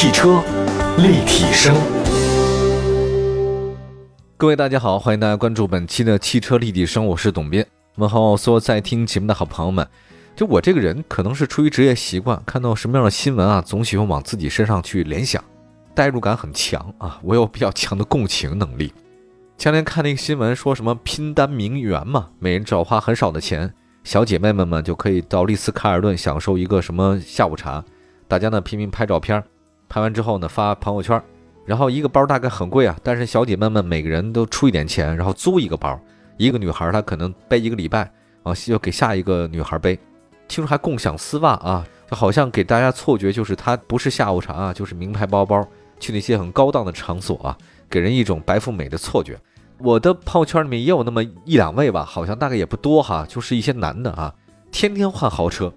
[0.00, 0.40] 汽车
[0.98, 1.74] 立体声，
[4.36, 7.66] 各位大家好，欢迎大家关注本期的汽车立体声，我是董斌。
[7.96, 9.84] 问候所有在听节目的好朋友们。
[10.36, 15.42] 就我这个人，可能是出于职业习惯，看到什么样的新闻啊，总喜欢往自己身上去联想，
[15.96, 18.92] 代入感很强啊，我有比较强的共情能力。
[19.56, 23.74] 前天看那个新闻，说什么拼单名媛嘛，每人只要花很少的钱，
[24.04, 27.84] 小姐妹们们就可以到丽思卡尔顿享受一个什么下午茶，
[28.28, 29.42] 大家呢拼命拍照片，
[29.88, 31.20] 拍完之后呢发朋友圈，
[31.64, 35.98] 然后一个包大概很贵啊，但是小姐妹们每个人都出一点钱，然后租一个包，
[36.36, 38.10] 一个女孩她可能背一个礼拜
[38.42, 39.98] 啊，就给下一个女孩背。
[40.46, 45.66] 听说还共享丝袜啊，就好像给大家错觉，就是它不是下午茶啊，就是名牌包包，
[46.00, 47.56] 去那些很高档的场所啊，
[47.90, 49.38] 给人一种白富美的错觉。
[49.78, 54.34] 我的朋友圈里面也有那么一两位吧，好像大概也不多哈，就是一些男的啊，
[54.72, 55.72] 天天换豪车，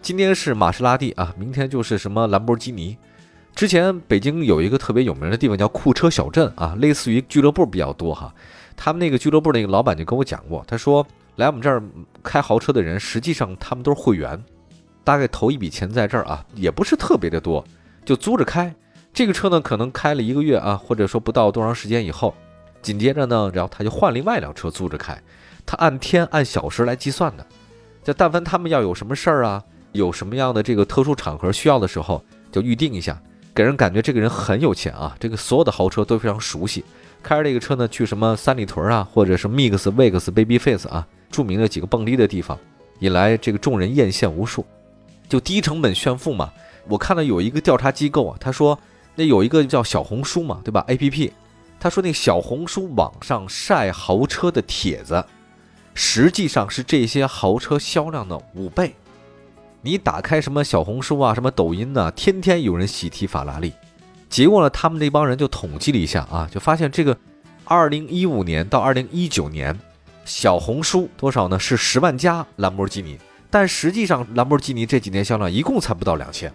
[0.00, 2.96] 今天是玛莎拉蒂啊，明天就是什么兰博基尼。
[3.54, 8.34] 之前北京有一个特别有名的地方叫库车小镇啊，类似于俱乐部比较多哈，
[8.76, 11.06] 他们那个俱乐部那个老板就跟我讲过，他说。
[11.36, 11.82] 来我们这儿
[12.22, 14.40] 开豪车的人，实际上他们都是会员，
[15.02, 17.64] 大概投一笔钱在这儿啊，也不是特别的多，
[18.04, 18.72] 就租着开。
[19.12, 22.32] 这个车呢，可能开了一个月啊，或者说不到多长时间以后，
[22.80, 25.20] 紧接着呢，然后他就换另外一辆车租着开，
[25.66, 27.44] 他按天按小时来计算的。
[28.04, 29.60] 就但凡他们要有什么事儿啊，
[29.90, 33.20] 有什么样的这个特殊场合需要的时候，就预定一下，
[33.54, 35.16] 给人感觉这个人很有钱啊。
[35.20, 36.84] 这个所有的豪车都非常熟悉，
[37.22, 41.06] 开着这个车呢，去什么三里屯啊，或者是 Mix、Vex、Babyface 啊。
[41.30, 42.56] 著名的几个蹦迪的地方，
[43.00, 44.64] 引来这个众人艳羡无数，
[45.28, 46.52] 就低成本炫富嘛。
[46.86, 48.78] 我看到有一个调查机构啊，他说
[49.16, 51.32] 那有一个叫小红书嘛，对吧？A P P，
[51.80, 55.24] 他说那小红书网上晒豪车的帖子，
[55.92, 58.94] 实际上是这些豪车销量的五倍。
[59.86, 63.70] 你打开什么小红书啊，什么抖音呢，天天有人喜提法拉利。
[64.30, 67.14] 结果呢，他们那帮人就统计了一下啊，就发现这个
[67.66, 69.78] 二零一五年到二零一九年。
[70.24, 71.58] 小红书多少呢？
[71.58, 73.18] 是十万加兰博基尼，
[73.50, 76.50] 但实际上兰博基尼这几年销量一共才不到两千。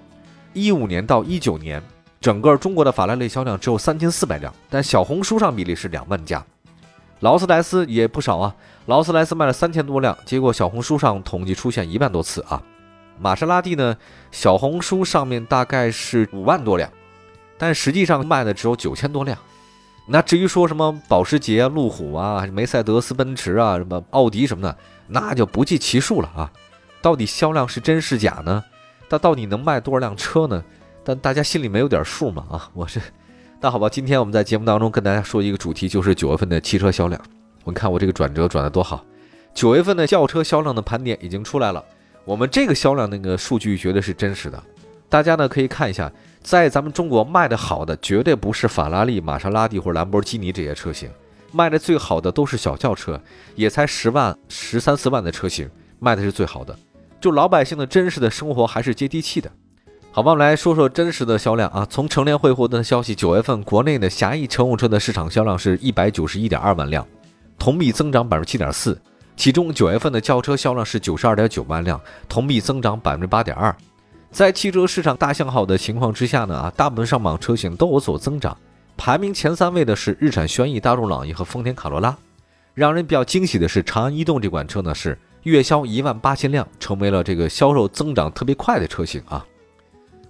[0.54, 1.80] 一五年到一九年，
[2.20, 6.44] 整个中国的法拉利销量只有三千四百辆，但小红书上比例是两万加。
[7.20, 8.56] 劳斯莱斯也不少啊，
[8.88, 12.59] 劳斯莱斯卖了三千多辆，结果小红书上统计出现一万多次啊。
[13.19, 13.96] 玛莎拉蒂呢，
[14.31, 16.90] 小红书上面大概是五万多辆，
[17.57, 19.38] 但实际上卖的只有九千多辆。
[20.07, 24.75] 那至于说什么保时捷、路虎啊、梅赛德斯奔驰啊、什么奥迪什么的，
[25.07, 26.52] 那就不计其数了啊！
[27.02, 28.63] 到底销量是真是假呢？
[29.07, 30.63] 它到底能卖多少辆车呢？
[31.03, 32.46] 但大家心里没有点数吗？
[32.50, 33.00] 啊，我是……
[33.62, 37.22] 那好吧，今天我们在节目当中跟大家说一个主题，就是九月份的汽车销量。
[37.63, 39.06] 我们看我这个转折转的多好！
[39.53, 41.84] 九月份的轿车销量的盘点已经出来了，
[42.30, 44.64] 我们这个销量那个数据绝对是真实的，
[45.10, 46.12] 大家呢可以看一下。
[46.44, 51.10] 在咱们中国卖的好的，绝对不是法拉利、玛莎拉蒂或者兰博基尼这些车型，
[51.52, 53.20] 卖的最好的都是小轿车，
[53.56, 55.68] 也才十万、十三四万的车型，
[55.98, 56.78] 卖的是最好的。
[57.20, 59.52] 就老百姓的真实的生活还是接地气的。
[60.12, 61.84] 好吧，我们来说说真实的销量啊。
[61.90, 67.08] 从成联会获得的消息，九月份国内的狭义乘用车的市场销量是一百九十一点二万辆，
[67.58, 69.02] 同比增长百分之七点四。
[69.40, 73.74] 其中九月份的轿车销量是九十二点九万辆，同比增长百分之八点二。
[74.30, 78.56] 在汽车市场大向好的情况之下呢，啊，大部分上榜车型都有所增长。
[78.98, 82.14] 排名前三位的是日产轩逸、大众朗逸和丰田卡罗拉。
[82.74, 89.46] 让人比较惊喜的是，长安逸动这款车呢是月销一万八千辆，成为了这个销售增长特别快的车型啊。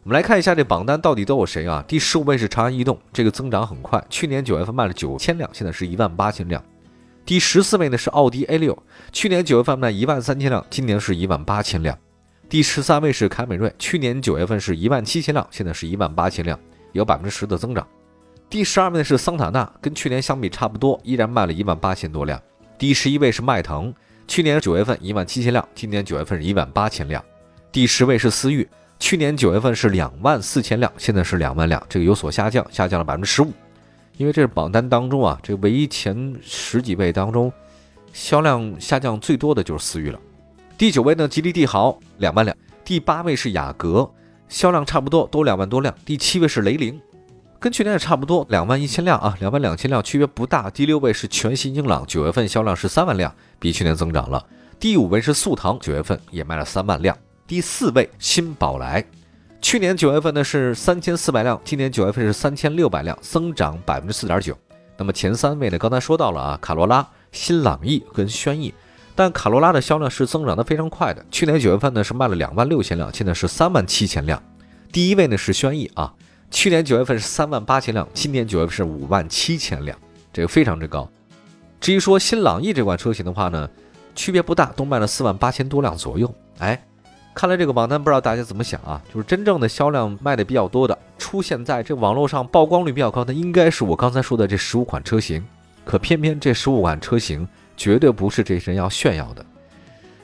[0.03, 1.84] 我们来看一下这榜单到底都有谁啊？
[1.88, 6.64] 第十五位是长安逸动，这个增长很快，去年九月份卖了九千辆，现在是一万八千辆。
[7.29, 8.75] 第十四位呢是奥迪 A 六，
[9.12, 11.95] 去年九月份卖一万三千辆，今年是一万八千辆。
[12.50, 16.59] 第十三位是凯美瑞，去年九月份是一万七千辆，现在是一万八千辆，
[16.91, 17.88] 有百分之十的增长。
[18.50, 22.41] 第十二位是桑塔纳，跟去年相比差不多，依然卖了一万八千多辆。
[22.79, 23.94] 第十一位是迈腾，
[24.28, 27.23] 去年九月份一万七千辆，今年九月份是一万八千辆。
[27.72, 33.54] 第十位是思域，去年九月份是两万四千辆，现在是两万辆，这个有所下降，下降了百分之十五。
[34.19, 37.51] 因为这是榜单当中啊，这唯一前十几位当中
[38.12, 40.19] 销量下降最多的就是思域了。
[40.77, 42.56] 第九位呢，吉利帝豪两万辆。
[42.83, 44.12] 第八位是雅阁，
[44.50, 45.95] 销量差不多，都两万多辆。
[46.04, 47.00] 第七位是雷凌，
[47.62, 50.69] 跟去年也差不多，两万一千辆啊，两万两千辆，区别不大。
[50.69, 54.45] 第六位是全新英朗，九月份销量是三万辆，比去年增长了。
[54.81, 57.18] 第五位是速腾，九月份也卖了三万辆。
[57.48, 59.06] 第四位新宝来，
[59.69, 64.57] 去年九月份呢是三千四百辆，今年九月份是三千六百辆，增长百分之四点九。
[64.98, 68.74] 那么前三位呢，刚才说到了啊，卡罗拉、新朗逸跟轩逸。
[69.13, 74.42] 但卡罗拉的销量是增长的非常快的，去年九月份呢是卖了两万六千辆，现在是三万七千辆。
[74.92, 76.12] 第一位呢是轩逸啊，
[76.50, 79.95] 去年九月份是三万八千辆，今年九月份是五万七千辆，
[80.33, 81.07] 这个非常之高。
[81.80, 83.69] 至于说新朗逸这款车型的话呢，
[84.16, 86.33] 区别不大，都卖了四万八千多辆左右。
[86.57, 86.83] 哎，
[87.34, 89.02] 看来这个榜单不知道大家怎么想啊？
[89.14, 95.44] 就是真正的销量卖的比较多的，出现在这网络上曝光率比较高的，应该是我刚才说的这十五款车型。
[95.86, 99.46] 可偏偏这十五款车型绝对不是这些人要炫耀的。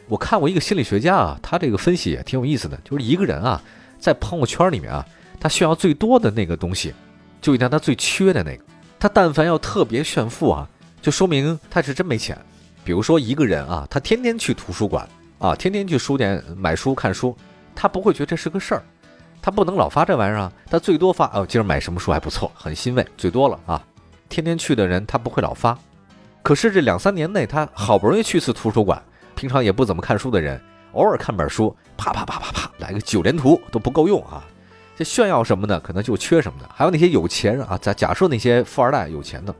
[0.07, 3.61] 我看过一个心理学家啊，他这个分析也挺有意思的，就是一个人啊，
[3.97, 5.03] 在朋友圈里面啊，
[5.39, 6.93] 他炫耀最多的那个东西，
[7.41, 8.63] 就一定他最缺的那个。
[8.99, 10.69] 他但凡要特别炫富啊，
[11.01, 12.37] 就说明他是真没钱。
[12.83, 15.07] 比如说一个人啊，他天天去图书馆
[15.39, 17.35] 啊，天天去书店买书看书，
[17.75, 18.83] 他不会觉得这是个事儿，
[19.41, 23.83] 他不能老发这玩意儿啊，他最多发哦，今儿买什么书还不错，很欣慰，最多了啊。
[24.29, 25.77] 天天去的人，他不会老发。
[26.41, 29.01] 可是这两三年内，他好不容易去次图书馆，
[29.35, 30.59] 平常也不怎么看书的人，
[30.93, 34.43] 偶尔看本书，啪啪啪啪啪来个九连图都不够用啊！
[34.95, 35.79] 这炫耀什么呢？
[35.81, 36.69] 可能就缺什么的。
[36.73, 39.53] 还有那些有钱人啊，假假设那些富二代有钱的，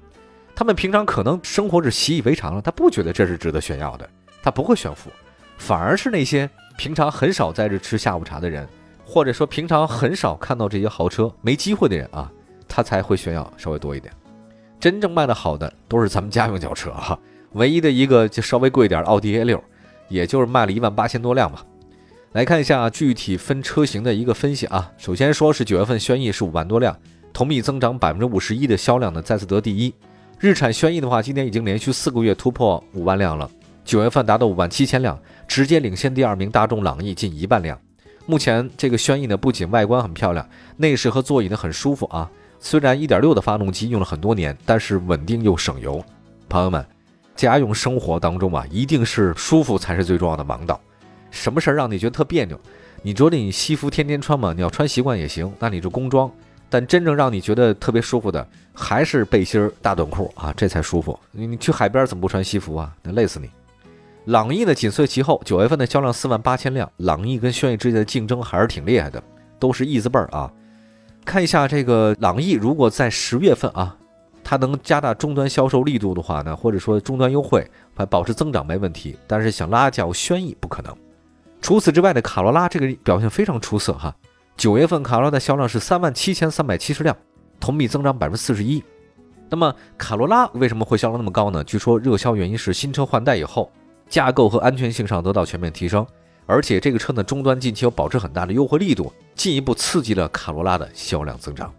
[0.56, 4.10] 他们平常可能生活是习以为常了，他不觉得这是值得炫耀的，
[4.42, 5.12] 他不会炫富。
[5.58, 8.68] 反而是那些平常很少在这吃下午茶的人，
[9.06, 12.32] 或者说平常很少看到这些豪车、没机会的人啊，
[12.68, 14.14] 他才会炫耀稍微多一点。
[14.80, 17.18] 真正卖的好的都是咱们家用轿车哈，
[17.54, 19.64] 唯一的一个就稍微贵点奥迪 A 六，
[20.10, 21.66] 也就是卖了一万八千多辆吧。
[22.34, 24.92] 来看一下具体分车型的一个分析啊。
[24.98, 26.96] 首先说是九月份轩逸是五万多辆，
[27.32, 29.94] 同比增长百分之五十一的销量呢再次得第一。
[30.38, 33.50] 日产轩逸的话，今年已经连续四个月突破五万辆了，
[33.86, 35.18] 九月份达到五万七千辆，
[35.48, 37.80] 直接领先第二名大众朗逸近一万辆。
[38.26, 42.30] 目前这个轩逸呢，不仅外观很漂亮，内饰和座椅呢很舒服啊。
[42.60, 46.04] 虽然1.6的发动机用了很多年，但是稳定又省油。
[46.50, 46.84] 朋友们，
[47.36, 50.82] 家用生活当中啊，一定是舒服才是最重要的王道。
[51.30, 52.60] 什么事儿让你觉得特别扭？
[53.04, 54.52] 你觉得你西服天天穿吗？
[54.52, 56.32] 你要穿习惯也行，那你就工装。
[56.68, 61.18] 但真正让你觉得特别舒服的，还是背心儿、大短裤啊，这才舒服。
[61.32, 62.92] 你你去海边怎么不穿西服啊？
[63.04, 63.48] 那累死你。
[64.26, 66.92] 朗逸呢紧随其后，九月份的销量四万八千辆。
[66.98, 69.22] 朗逸跟轩逸之间的竞争还是挺厉害的，
[69.60, 70.52] 都是 E 字辈儿啊。
[71.24, 73.96] 看一下这个朗逸，如果在十月份啊，
[74.44, 79.16] 它能加大终端销售力度的话呢，或者说终端优惠，还保持增长没问题。
[79.28, 80.96] 但是想拉叫轩逸不可能。
[81.62, 84.16] 除此之外的卡罗拉这个表现非常出色哈，
[84.58, 87.16] 九月份卡罗拉的销量是三万七千三百七十辆，
[87.60, 88.84] 同比增长百分之四十一。
[89.52, 91.64] 那么卡罗拉为什么会销量那么高呢？
[91.64, 93.72] 据说热销原因是新车换代以后，
[94.10, 96.06] 架构和安全性上得到全面提升。
[96.48, 101.74] 而且这个车呢，终端近期有保持很大的优惠力度，进一步刺激了卡罗拉的销量增长。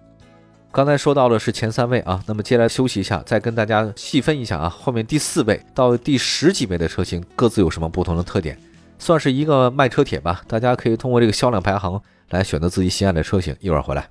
[0.72, 8.58] 刚才说到的是前三位啊，那么接下来休息一下，再跟大家细分一下啊，后面第四位到第十几位的车型各自有什么不同的特点，
[8.98, 10.42] 算是一个卖车帖吧。
[10.48, 13.56] 大家可以通过这个销量排行来选择自己心爱的车型。
[13.60, 14.08] 一会儿回来，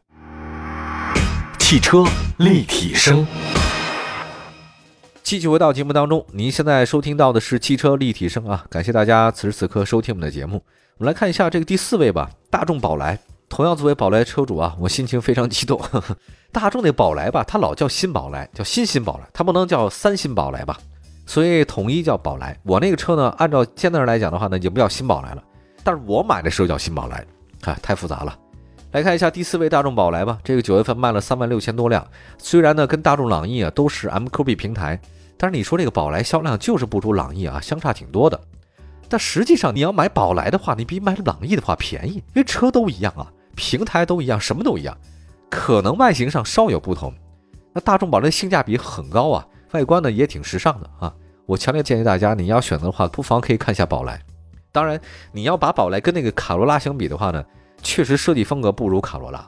[1.60, 2.04] 汽车
[2.38, 3.28] 立体声。
[5.26, 10.62] 继续回到节目当中，您现在收听到的是汽车立体声啊，感谢大家此时此刻收听我们的节目。
[11.00, 13.18] 我们来看一下这个第四位吧，大众宝来。
[13.50, 15.82] 同样作为宝来车主啊，我心情非常激动。
[16.54, 20.78] 大众那宝来吧，它老叫新宝来，叫新新宝来，它不能叫三新宝来吧？
[21.26, 22.56] 所以统一叫宝来。
[22.62, 25.44] 我那个车呢，按照现在人来讲的话呢，也不叫新宝来了。
[25.84, 27.26] 但是我买的时候叫新宝来，
[27.64, 28.38] 啊，太复杂了。
[28.92, 32.06] 来看一下第四位大众宝来吧，这个九月份卖了三万六千多辆。
[32.38, 35.02] 虽然呢，跟大众朗逸啊都是 MQB 平台。
[35.38, 38.40] 但是你说这个宝来销量就是不如朗逸啊，相差挺多的。
[39.08, 44.98] 但实际上你要买宝来的话，你比买朗逸的话便宜，因为车都一样啊，平台都一样，什么都一样，
[45.50, 47.14] 可能外形上稍有不同。
[47.74, 51.14] 那大众宝来性价比很高啊，外观呢也挺时尚的啊。
[51.46, 54.20] 我强烈建议大家，你要选择的话，不妨可以看一下宝来。
[54.72, 55.00] 当然，
[55.32, 57.46] 你要把宝来跟那个卡罗拉相比的话呢，
[57.84, 59.48] 确实设计风格不如卡罗拉，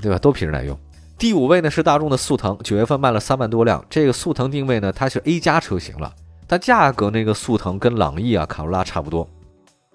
[0.00, 0.18] 对吧？
[0.18, 0.78] 都皮实耐用。
[1.16, 3.82] 第五位呢是大众的速腾，九月份卖了三万多辆。
[3.88, 6.12] 这个速腾定位呢，它是 A 加车型了，
[6.46, 9.26] 但价格那个速腾跟朗逸啊、卡罗拉差不多。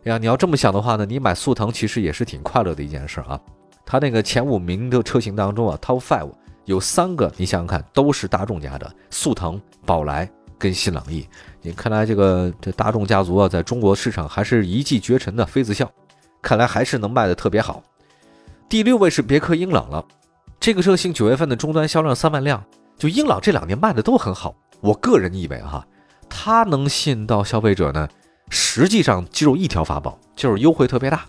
[0.06, 3.40] 哎呀，你要这么想的话呢，你买速腾其实也是挺快乐的一件事啊。
[3.86, 6.32] 它那个前五名的车型当中啊，Top Five
[6.66, 11.28] 有三个，你想想看，都是大众家的，速腾、宝来跟新朗逸。
[11.62, 15.92] 你看来这个这大众家族啊，在中国市场还是一骑绝尘的妃子笑，
[16.42, 17.84] 看来还是能卖的特别好。
[18.70, 20.06] 第六位是别克英朗了。
[20.60, 22.62] 这个车型九月份的终端销量三万辆，
[22.98, 24.54] 就英朗这两年卖的都很好。
[24.82, 25.86] 我个人以为哈，
[26.28, 28.08] 它能吸引到消费者呢，
[28.50, 31.24] 实际上只有一条法宝，就是优惠特别大。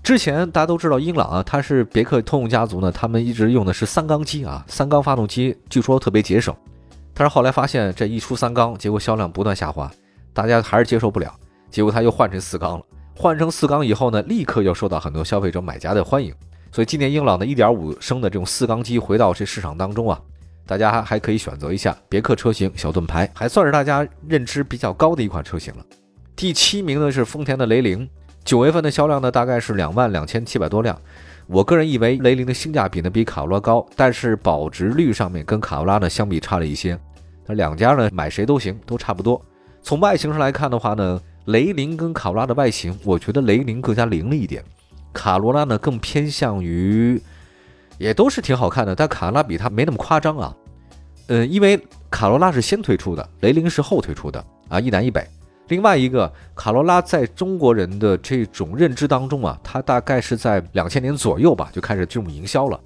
[0.00, 6.54] 之前大家都知道英朗啊，它是别克通用家族呢，他们一直用的是三缸机啊，三缸发动机据说特别节省。
[7.12, 9.90] 但是后来发现这一出三缸，结果销量不断下滑，
[10.32, 11.34] 大家还是接受不了。
[11.68, 12.84] 结果它又换成四缸了，
[13.16, 16.32] 换成四缸以后呢，立刻又受到很多消费者买家的欢迎。
[16.70, 20.20] 所以今年英朗的1.5升的这种四缸机回到这市场当中啊，
[20.66, 25.84] 大家还还可以选择一下别克车型小盾牌，还算是大家认知比较高的一款车型了。
[26.36, 28.08] 第七名呢是丰田的雷凌，
[28.44, 30.96] 九月份的销量呢大概是两万两千七百多辆。
[31.46, 36.98] 我个人以为雷凌的性价比呢比卡罗拉高，但是保值率上面跟卡罗拉呢相比差了一些。
[37.46, 39.42] 那两家呢买谁都行，都差不多。
[39.82, 44.62] 从外形上来看的话呢，雷凌跟卡罗拉的外形，我觉得雷凌更加凌厉一点，
[45.12, 47.20] 卡罗拉呢更偏向于，
[47.98, 50.54] 也都是挺好看的，但卡罗拉比它没那么夸张啊。
[51.28, 51.78] 嗯，因为
[52.10, 55.26] 卡罗拉是先推出的，雷凌是后推出的啊，一南一北。
[55.68, 62.80] 另外一个，卡罗拉在中国人的这种认知当中啊，它大概是在两千年左右吧就开始进入营销了，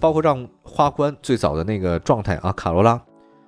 [0.00, 3.00] 包括让花冠最早的那个状态啊，卡罗拉，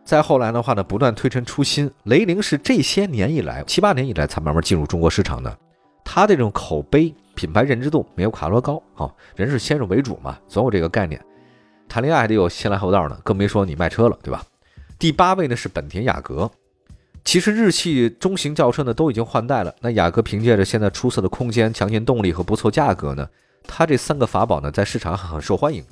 [0.04, 1.90] 再后来的话呢，不断推陈出新。
[2.04, 5.58] 雷凌是这些年以来七八年以来才慢慢进入中国市场的，
[6.04, 11.24] 它的这种口碑、品牌认知度没有卡罗高啊，人是先入为主嘛，总有这个概念。
[11.88, 14.42] 谈恋爱还得有先来后到呢，更别说你卖车了，对吧？
[14.98, 16.50] 第八位呢是本田雅阁。
[17.24, 23.28] 其实日系中型轿车呢都已经换代了，那雅阁凭借着现在出色的空间、强劲动力和不错价格呢，
[23.64, 25.84] 它这三个法宝呢在市场很受欢迎。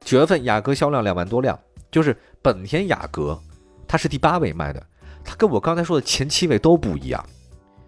[0.00, 1.58] 九月份雅阁销量两万多辆，
[1.90, 3.38] 就是本田雅阁，
[3.86, 4.82] 它是第八位卖的，
[5.24, 7.24] 它跟我刚才说的前七位都不一样，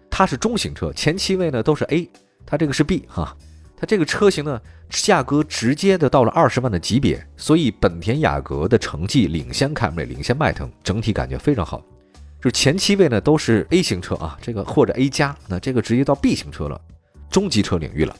[0.09, 2.09] 它是中型车，前七位呢都是 A，
[2.45, 3.35] 它这个是 B 哈，
[3.77, 11.81] 它这个车型呢价格直接的到了二十万的级别，所以本田雅阁的成绩领先凯美瑞，领先迈腾，整体感觉非常好。
[12.39, 16.81] 就是前七位呢都是 A 型车啊，这个或者 A 加，那这个直接到 B 型车了，
[17.29, 18.15] 中级车领域了。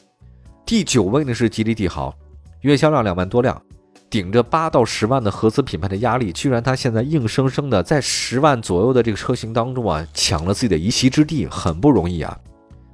[0.64, 2.16] 第九位呢是吉利帝豪，
[2.60, 3.60] 月销量两万多辆，
[4.08, 12.38] 顶着八到十万的合资品牌的压力，居然它现在硬生生的在十万左右的这个车型当中啊，抢了自己的一席之地，很不容易啊。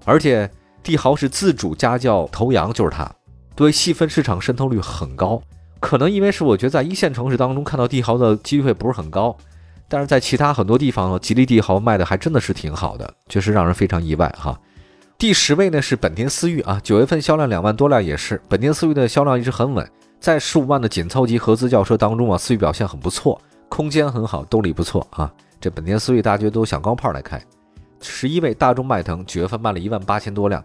[0.07, 0.51] 而且
[0.83, 3.11] 帝豪是自主家轿头羊，就是它，
[3.55, 5.41] 对细分市场渗透率很高。
[5.81, 9.37] 可能因为是我觉得在一线城市当中看到帝豪的机会不是很高。
[9.91, 14.59] 但是在其他很多地方，吉利帝豪卖的还真的是挺好的，确实让人非常意外哈。
[15.17, 25.33] 第十位呢是本田思域啊，九月份销量两万多辆，也是本田思域的销量一直很稳，在十五万的紧凑级合资轿车当中啊，思域表现很不错，空间很好，动力不错啊。
[25.59, 27.43] 这本田思域大家都想高炮来开。
[28.01, 30.65] 十一位大众迈腾九月份卖了一万八千多辆，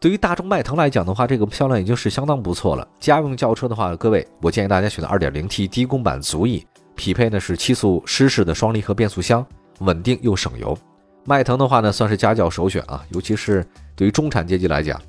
[0.00, 2.86] 对于大众迈腾来讲的话，这个销量已经是相当不错了。
[2.98, 6.66] 家用轿车的话，各位我建议大家选择二点零 T 低功版足矣。
[6.94, 9.44] 匹配呢是七速湿式的双离合变速箱，
[9.78, 10.76] 稳定又省油。
[11.24, 15.00] 迈腾的话呢，算是家轿首选啊，尤其是对于中产阶级来讲，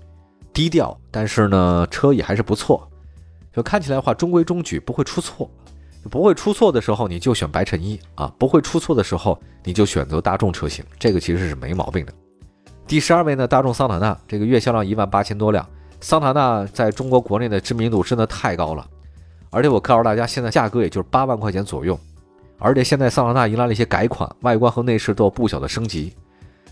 [0.54, 2.88] 低调，但是呢车也还是不错。
[3.52, 5.50] 就看起来的话中规中矩，不会出错。
[6.10, 12.14] 不会出错的时候，你就选白衬衣啊；不会出错的时候，你就选择大众车型，这个其实是没毛病的。
[12.86, 15.66] 第十二位呢，大众桑塔纳，这个月销量一万八千多辆。
[16.02, 18.86] 桑塔纳在中国国内的知名度真的太高了。
[19.50, 21.98] 而且我告诉大家，现在价格也就是八万块钱左右，
[22.60, 26.14] 而且现在桑塔纳迎来了一些改款，外观和内饰都有不小的升级。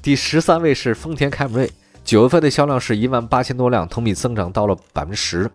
[0.01, 1.71] 第十三位是丰田凯美瑞，
[2.03, 5.49] 九月份的销量是一万八千多辆，同比增长到了百分之十。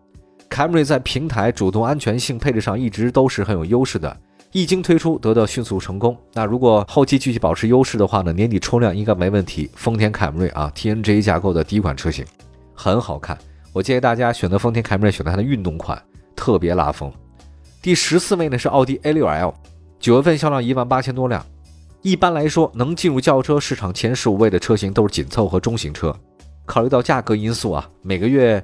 [0.48, 4.16] 凯美瑞在平台、主动安全性、配置上一直都是很有优势的，
[4.52, 6.16] 一经推出得到迅速成功。
[6.32, 9.70] 那如果后期继续保持优势的话呢，年底冲量应该没问题。
[9.74, 12.24] 丰田凯美瑞啊，TNGA 架构的第一款车型，
[12.74, 13.36] 很好看，
[13.72, 16.00] 我建议大家选择丰田凯美瑞，选择它的运动款。
[16.36, 17.10] 特别拉风。
[17.80, 19.54] 第十四位呢是奥迪 A6L，
[19.98, 21.44] 九月份销量一万八千多辆。
[22.02, 26.14] 一般来说，能进入轿车市场前十五位的车型都是紧凑和中型车。
[26.66, 28.62] 考虑到价格因素啊，每个月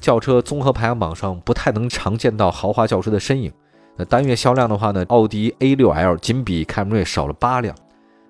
[0.00, 3.52] 轿车综合排行榜上不太能常见到豪华轿车的身影。
[3.96, 7.74] 那单月销量的话呢，奥迪 A6L 仅比凯美瑞少了八辆，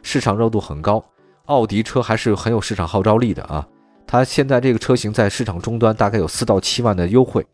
[0.02, 1.04] 市场热度很高。
[1.46, 3.66] 奥迪车还是很有市场号召力的啊。
[4.06, 7.46] 它现在这个车型在市场终端大概有四到七万的优惠。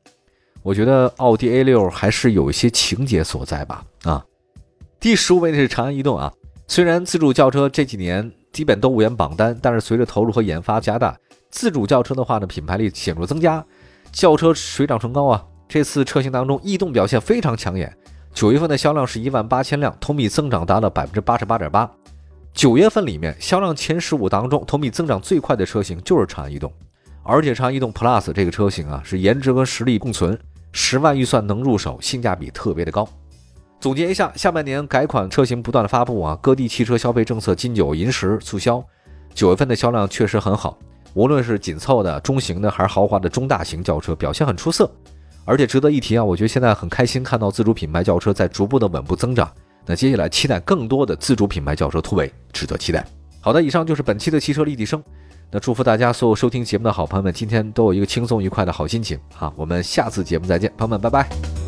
[0.62, 3.84] 我觉得奥迪 A 六还是有一些情节所在吧。
[4.04, 4.24] 啊，
[4.98, 6.32] 第十五位的是长安逸动啊。
[6.66, 11.16] 虽然自主轿车这几年基本都无缘榜单，但是随着投入和研发加大，
[11.50, 13.64] 自主轿车的话呢，品牌力显著增加，
[14.16, 15.44] 轿车水涨船高啊。
[15.68, 17.94] 这次车型当中，逸动表现非常抢眼，
[18.32, 21.90] 九月份的销量是一万八千辆，同比增长达到百分之八十八点八。
[22.54, 26.72] 九月份里面销量前十五当中，同比增长最快的车型就是长安逸动，
[27.22, 30.38] 而且长安逸动 Plus 这个车型啊，是颜值和实力共存。
[30.72, 33.06] 十万预算能入手，性价比特别的高。
[33.78, 38.82] 总结一下，下半年改款车型不断的发布啊，各地汽车消费政策金九银十促销，
[39.34, 40.78] 九月份的销量确实很好，
[41.16, 44.88] 无论是紧凑的、中型的还是豪华的中大型轿车，表现很出色。
[45.46, 49.50] 而且值得一提啊，我觉得现在很开心看到自主品牌轿车在逐步的稳步增长。
[49.86, 53.02] 那接下来期待更多的自主品牌轿车突围，值得期待。
[53.40, 55.02] 好的，以上就是本期的汽车立体声。
[55.50, 59.18] 那祝福大家所有收听节目的好朋友们，今天都有一个轻松愉快的好心情。
[59.32, 61.65] 好，我们下次节目再见，朋友们，拜拜。